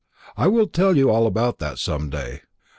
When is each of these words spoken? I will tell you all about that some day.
I 0.35 0.47
will 0.47 0.65
tell 0.65 0.97
you 0.97 1.11
all 1.11 1.27
about 1.27 1.59
that 1.59 1.77
some 1.77 2.09
day. 2.09 2.41